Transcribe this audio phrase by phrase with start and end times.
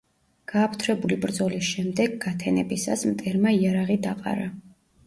[0.51, 4.53] გააფთრებული ბრძოლის შემდეგ, გათენებისას, მტერმა იარაღი დაყარა.